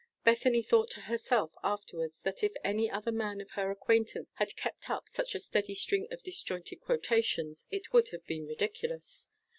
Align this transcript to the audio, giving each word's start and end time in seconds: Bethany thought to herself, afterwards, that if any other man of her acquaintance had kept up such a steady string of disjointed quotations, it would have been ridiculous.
Bethany 0.23 0.63
thought 0.63 0.89
to 0.89 1.01
herself, 1.01 1.51
afterwards, 1.63 2.21
that 2.21 2.43
if 2.43 2.53
any 2.63 2.89
other 2.89 3.11
man 3.11 3.39
of 3.39 3.51
her 3.51 3.69
acquaintance 3.69 4.27
had 4.33 4.55
kept 4.55 4.89
up 4.89 5.07
such 5.07 5.35
a 5.35 5.39
steady 5.39 5.75
string 5.75 6.07
of 6.09 6.23
disjointed 6.23 6.81
quotations, 6.81 7.67
it 7.69 7.93
would 7.93 8.09
have 8.09 8.25
been 8.25 8.47
ridiculous. 8.47 9.29